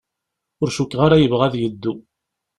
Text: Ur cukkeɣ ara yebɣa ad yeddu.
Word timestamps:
Ur 0.61 0.69
cukkeɣ 0.75 1.01
ara 1.05 1.21
yebɣa 1.23 1.43
ad 1.47 1.55
yeddu. 1.57 1.93